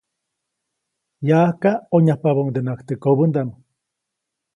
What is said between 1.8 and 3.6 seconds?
ʼonyajpabäʼundenaʼajk teʼ kobändaʼm.